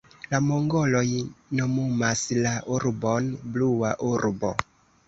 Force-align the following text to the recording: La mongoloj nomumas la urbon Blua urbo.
La 0.29 0.37
mongoloj 0.45 1.03
nomumas 1.61 2.25
la 2.41 2.57
urbon 2.79 3.33
Blua 3.53 3.95
urbo. 4.15 4.57